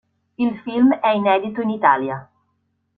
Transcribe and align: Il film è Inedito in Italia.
Il 0.39 0.57
film 0.61 0.91
è 0.95 1.09
Inedito 1.09 1.61
in 1.61 1.69
Italia. 1.69 2.27